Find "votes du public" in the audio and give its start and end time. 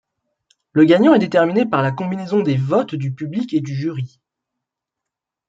2.57-3.53